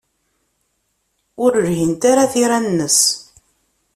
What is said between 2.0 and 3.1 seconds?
ara tira-nnes.